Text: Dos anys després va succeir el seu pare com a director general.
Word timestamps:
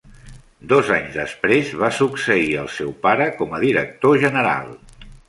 Dos 0.71 0.87
anys 0.93 1.11
després 1.17 1.69
va 1.81 1.91
succeir 1.97 2.47
el 2.63 2.71
seu 2.79 2.89
pare 3.05 3.29
com 3.43 3.55
a 3.59 3.63
director 3.65 4.19
general. 4.25 4.73